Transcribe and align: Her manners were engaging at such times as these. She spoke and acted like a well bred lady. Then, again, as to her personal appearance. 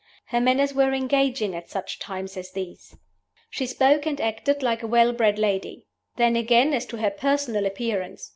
Her 0.29 0.41
manners 0.41 0.73
were 0.73 0.93
engaging 0.93 1.53
at 1.53 1.69
such 1.69 1.99
times 1.99 2.35
as 2.35 2.53
these. 2.53 2.97
She 3.51 3.67
spoke 3.67 4.07
and 4.07 4.19
acted 4.19 4.63
like 4.63 4.81
a 4.81 4.87
well 4.87 5.13
bred 5.13 5.37
lady. 5.37 5.85
Then, 6.15 6.35
again, 6.35 6.73
as 6.73 6.87
to 6.87 6.97
her 6.97 7.11
personal 7.11 7.67
appearance. 7.67 8.27